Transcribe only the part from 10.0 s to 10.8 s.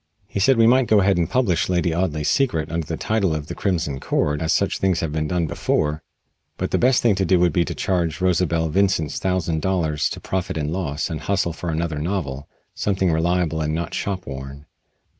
to Profit and